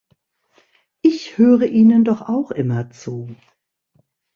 Ich 1.03 1.37
höre 1.37 1.61
Ihnen 1.67 2.03
doch 2.03 2.23
auch 2.27 2.49
immer 2.49 2.89
zu! 2.89 3.35